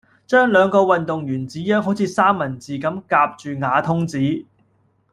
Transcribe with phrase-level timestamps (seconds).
[0.25, 4.47] 將兩個運動員紙樣好似三文治咁夾住瓦通紙